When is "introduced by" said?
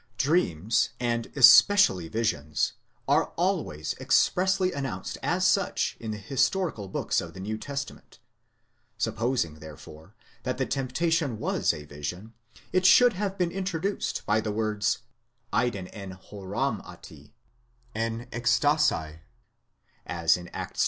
13.51-14.41